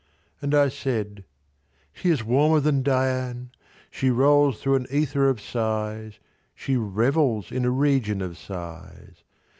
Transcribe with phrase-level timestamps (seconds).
[0.41, 3.51] And I said—"She is warmer than Dian:
[3.91, 6.17] She rolls through an ether of sighs—
[6.55, 9.21] She revels in a region of sighs.